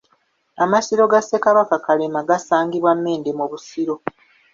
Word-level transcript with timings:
Amasiro 0.63 1.03
ga 1.11 1.19
Ssekabaka 1.23 1.75
Kalema 1.85 2.21
gasangibwa 2.29 2.91
Mmende 2.97 3.31
mu 3.37 3.45
Busiro. 3.51 3.95